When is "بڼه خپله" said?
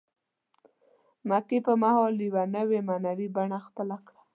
3.35-3.97